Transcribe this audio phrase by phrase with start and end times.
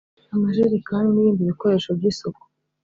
[0.35, 2.43] amajerikani n’ibindi bikoresho by’isuku